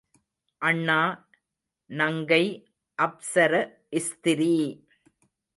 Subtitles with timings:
[0.61, 0.99] அண்ணா
[1.89, 2.43] நங்கை
[2.99, 3.53] அப்ஸ்ர
[4.01, 4.53] ஸ்திரீ.